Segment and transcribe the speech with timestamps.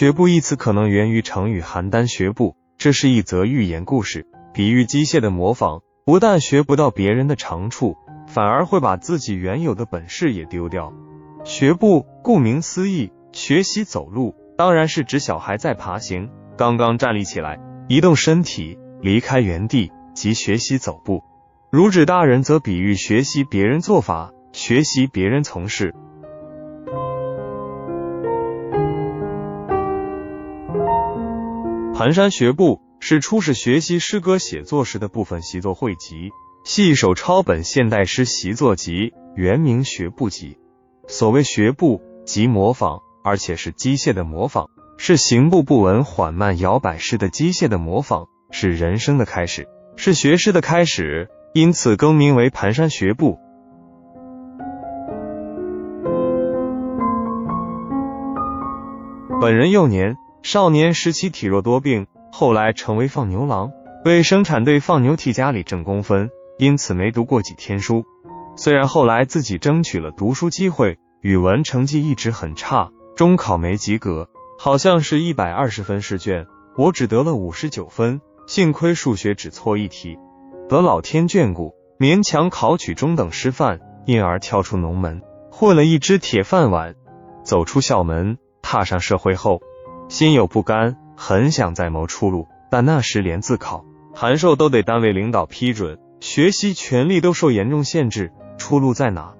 [0.00, 10.94] 学步一词可能源于成语邯郸学步，这是一则寓言故事，比喻机械的模仿，不但学不到别人的长处，反而会把自己原有的本事也丢掉。
[11.44, 21.22] 学步顾名思义，学习走路，当然是指小孩在爬行，刚刚站立起来，移动身体，离开原地即学习走步。
[21.70, 25.94] 如指大人，则比喻学习别人做法，学习别人从事。
[32.00, 36.30] 蹒跚学步是初始学习诗歌写作时的部分习作汇集，
[36.64, 40.56] 系一首抄本现代诗习作集，原名《学步集》。
[41.12, 53.38] 所谓学步，即模仿，而且是机械的模仿，是行步不稳、缓慢摇摆式的机械的模仿，是人生的开始，是学诗的开始，因此更名为蹒跚学步。
[59.38, 60.16] 本人幼年。
[60.42, 63.72] 少年时期体弱多病，后来成为放牛郎，
[64.04, 68.04] 为生产队放牛替家里挣工分，因此没读过几天书。
[68.56, 76.46] 虽然后来自己争取了读书机会，语文成绩一直很差，中考没及格，好像是一百二十分试卷，
[76.76, 80.18] 我只得了五十九分，幸亏数学只错一题，
[80.70, 85.20] 得老天眷顾，勉强考取中等师范，因而跳出农门，
[85.52, 86.94] 混了一只铁饭碗。
[87.44, 89.60] 走出校门，踏上社会后。
[90.10, 99.34] 心有不甘，很想再谋出路，但那时连自考、函授都得单位领导批准，学习权利都受严重限制，出路在哪？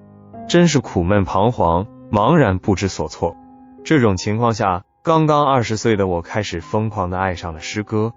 [0.47, 3.35] 真是苦闷彷徨，茫然不知所措。
[3.83, 8.13] 这种情况下，刚刚二十岁的我开始疯狂的爱上了诗歌。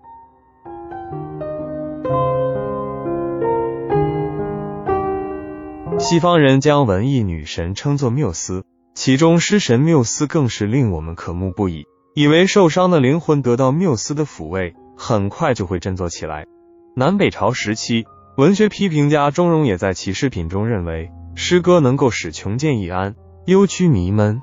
[5.98, 11.84] 西方人将文艺女神称作缪斯，其中诗神缪斯更是令我们渴慕不已。
[12.16, 16.46] 以为受伤的灵魂得到缪斯的抚慰，很快就会振作起来。
[16.94, 18.04] 南北朝时期，
[18.36, 23.16] 文学批评家钟嵘也在其诗品中认为，诗歌能够使穷见易安，
[23.46, 24.40] 忧居弥闷。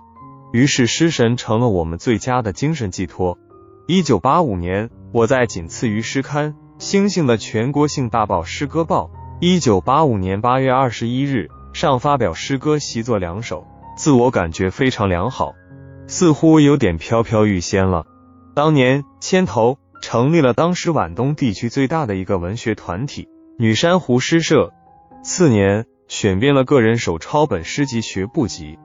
[0.52, 3.38] 于是，诗神成了我们最佳的精神寄托。
[3.88, 9.06] 一九八五年，我在仅次于诗刊《星星》的全国性大报《诗歌报》，
[9.40, 15.54] 一九八五年八月二十一日上发表诗歌习作两首，自我感觉非常良好。
[16.12, 18.06] 似乎有点飘飘欲仙了。
[18.54, 24.74] 当年牵头成立了当时皖东地区最大的一个文学团体——女珊瑚诗社。
[25.24, 28.78] 次年选编了个人手抄本诗集《学步集》。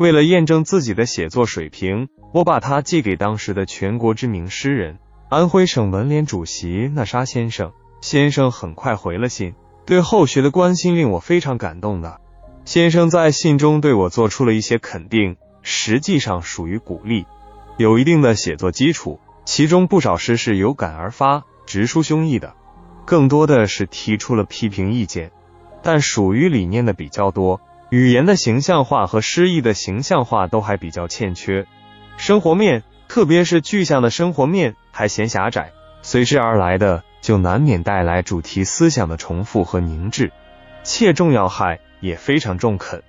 [0.00, 4.98] 为了验证自己的写作水平，我把它寄给当时的全国知名诗人、
[5.28, 7.70] 安徽省文联主席那沙先生。
[8.00, 9.54] 先生很快回了信，
[9.86, 12.20] 对后学的关心令我非常感动的。
[12.64, 15.36] 先生在信中对我做出了一些肯定。
[15.62, 17.26] 实际上属于鼓励，
[17.76, 22.54] 有一定的写作基础，其中不少诗是有感而发、直抒胸臆的，
[23.04, 25.30] 更多的是提出了批评意见，
[25.82, 31.66] 但属于理念的比较多，语言的形象化和诗意的形象化都还比较欠缺，
[32.16, 35.72] 生活面，特别是具象的生活面还嫌狭窄，
[36.02, 40.32] 随之而来的就难免带来主题思想的重复和凝滞，
[40.82, 43.02] 切中要害，也非常中肯。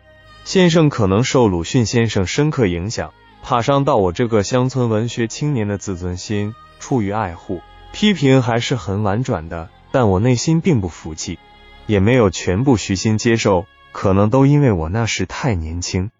[0.46, 7.62] 先生可能受鲁迅先生深刻影响，怕伤到我这个乡村文学青年的自尊心，出于爱护，
[7.94, 9.70] 批评还是很婉转的。
[9.94, 11.40] 但我内心并不服气，
[11.86, 16.12] 也没有全部虚心接受，可能都因为我那时太年轻。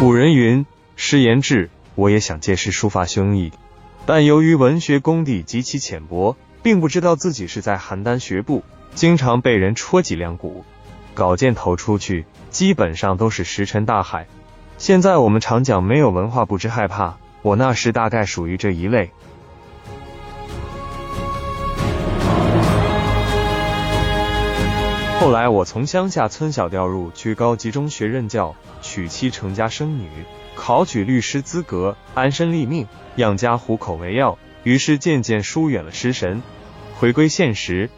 [0.00, 0.66] 古人云
[0.96, 3.52] ：“诗言志。”我也想借诗抒发胸臆，
[4.04, 6.36] 但由于文学功底极其浅薄。
[6.66, 10.64] 并不知道自己是在邯郸学步，经常被人戳脊梁骨，
[11.14, 14.26] 稿件投出去，基本上都是石沉大海。
[14.76, 19.12] 现在我们常讲没有文化不知害怕，我那时大概属于这一类。
[25.20, 30.08] 后来我从乡下村小调入去高级中学任教，娶妻成家生女，
[30.56, 36.42] 考取律师资格，安身立命，养家糊口为要，于是渐渐疏远了诗神。
[36.98, 37.90] 回归现实。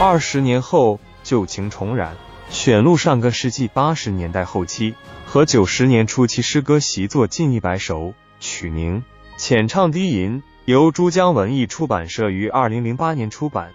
[0.00, 2.16] 二十年后，旧情重燃，
[2.48, 4.94] 选录上个世纪八十年代后期
[5.26, 9.02] 和九十年初期诗歌习作近一百首，取名
[9.36, 13.72] 《浅唱低吟》，由珠江文艺出版社于二零零八年出版。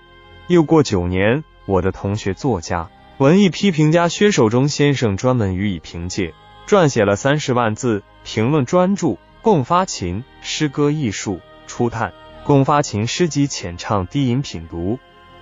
[0.47, 6.33] 又过九年，我的同学作家、文艺批评家薛守忠先生专门予以凭借。
[6.67, 9.07] 撰写了三十万字评论专著
[9.43, 12.09] 《共发琴诗歌艺术初探》
[12.43, 14.93] 《共发琴诗集浅唱低吟品读》，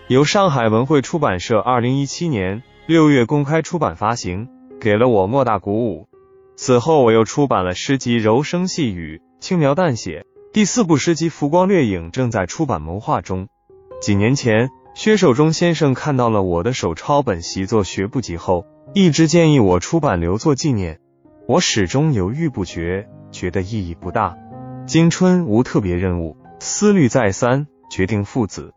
[0.07, 4.49] 由上海文汇出版社二零一七年六月公开出版发行，
[4.81, 6.09] 给了我莫大鼓舞。
[6.57, 10.25] 此后，我又出版了诗集《柔声细语》，轻描淡写。
[10.51, 13.47] 第四部诗集《浮光掠影》正在出版谋划中。
[14.01, 20.99] 几年前，薛守中先生看到了我的手抄本习作学部集后，一直建议我出版留作纪念。
[21.45, 24.37] 我始终犹豫不决，觉得意义不大。
[24.85, 28.73] 今春无特别任务，思虑再三，决定父子。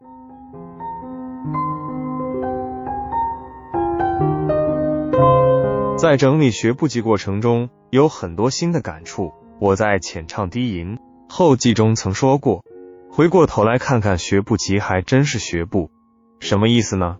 [5.96, 9.32] 在整理学部集过程中，有很多新的感触。
[9.60, 10.98] 我在浅唱低吟
[11.28, 12.64] 后记中曾说过，
[13.08, 15.92] 回过头来看看学部集，还真是学部。
[16.40, 17.18] 什么意思呢？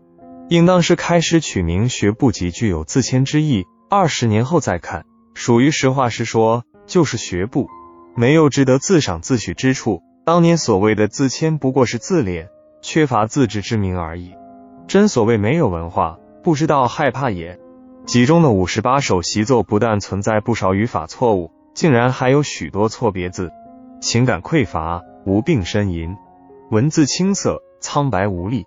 [0.48, 5.06] 应当是开始取名学部集具有自谦之意，二十年后再看。
[5.36, 7.68] 属于实话实说，就是学步，
[8.14, 10.00] 没有值得自赏自许之处。
[10.24, 12.48] 当年所谓的自谦，不过是自恋，
[12.80, 14.32] 缺乏自知之明而已。
[14.88, 17.60] 真所谓没有文化，不知道害怕也。
[18.06, 23.52] 集中的五十八首习作，不但存在不少语法错误，竟然还有许多错别字，
[24.00, 26.16] 情感匮乏，无病呻吟，
[26.70, 28.64] 文字青涩，苍白无力，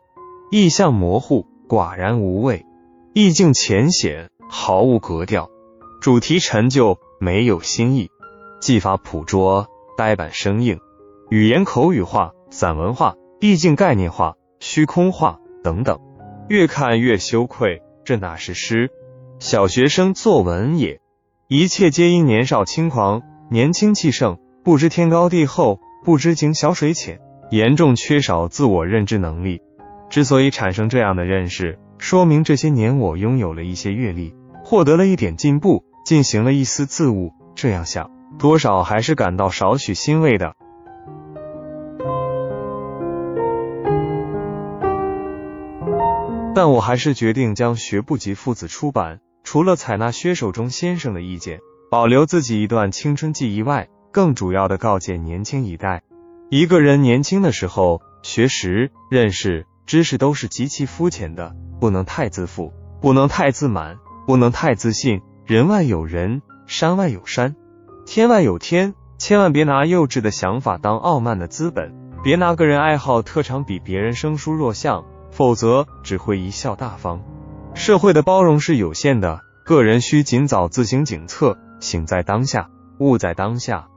[0.52, 2.68] 意象模糊，寡然无味，
[3.14, 5.50] 意境浅显，毫无格调。
[6.02, 8.08] 主题陈旧，没有新意；
[8.62, 9.68] 技法朴拙，
[9.98, 10.78] 呆板生硬；
[11.30, 16.00] 语言口语化、散文化、意境概念化、虚空化等等，
[16.48, 17.82] 越看越羞愧。
[18.06, 18.90] 这哪是诗？
[19.40, 21.02] 小学生作文也。
[21.50, 27.20] 一切皆因年少轻狂，年轻气盛，不知天高地厚，不知井小水浅，
[27.52, 29.62] 严重缺少自我认知能力。
[30.10, 35.84] 之所以产生这样的认识，说明这些年我拥有了一些阅历，获得了一点进步。
[36.10, 38.10] 进行了一丝自悟，这样想，
[38.40, 40.56] 多少还是感到少许欣慰的。
[46.56, 51.60] 但我还是决定将学部集父子出版，除了采纳薛守中先生的意见，
[51.92, 56.02] 保留自己一段青春记忆外，更主要的告诫年轻一代：
[56.50, 65.22] 一个人年轻的时候，学识、认识、知识都是极其肤浅的，不能太自负，不能太自满，不能太自信。
[65.50, 67.56] 人外有人，山外有山，
[68.06, 71.92] 天外有天，千万别拿幼稚的想法当傲慢的资本，
[72.24, 77.24] 别拿个人爱好特长比别人生疏弱项，否则只会贻笑大方。
[77.74, 82.70] 社会的包容是有限的，个人需尽早自行警策，醒在当下，
[83.00, 83.88] 悟在当下。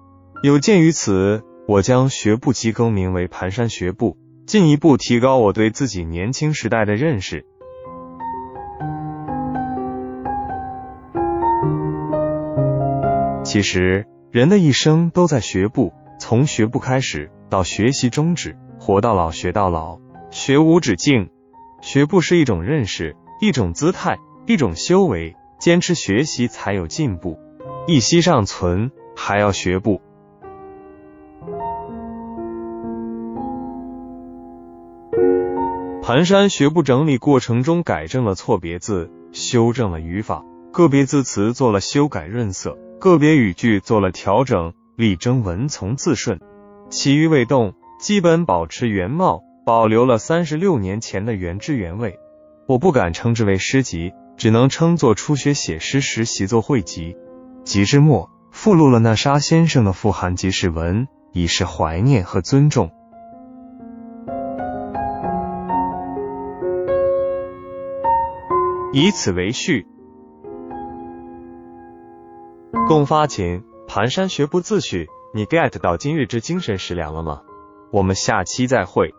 [0.42, 4.16] 有鉴于此，我将学步机更名为蹒跚学步，
[4.46, 7.44] 进一步提高我对自己年轻时代的认识。
[13.52, 19.98] 其实，人的一生都在学步，从学步开始，到学习终止，活到老学到老，
[20.30, 21.28] 学无止境。
[21.82, 24.16] 学步是一种认识，一种姿态，
[24.46, 25.36] 一种修为。
[25.58, 27.38] 坚持学习才有进步，
[27.86, 30.00] 一息尚存，还要学步。
[36.02, 42.78] 蹒跚学步整理过程中，改正了错别字，修正了语法，个别字词做了修改润色。
[43.02, 46.38] 个别语句做了调整，力争文从字顺，
[46.88, 52.16] 其余未动，基本保持原貌，保留了三十六年前的原汁原味。
[52.68, 57.16] 我不敢称之为诗集，只能称作初学写诗时习作汇集。
[57.64, 62.92] 集之末附录了那沙先生的富含即时文，以示怀念和尊重。
[68.92, 69.88] 以此为序。
[72.92, 75.06] 共发琴，蹒跚学步自诩。
[75.32, 77.40] 你 get 到今日之精神食粮了吗？
[77.90, 79.14] 我们下期再会。